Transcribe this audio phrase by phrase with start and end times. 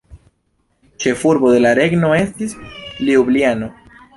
[1.03, 2.57] Ĉefurbo de la regno estis
[3.07, 3.71] Ljubljano.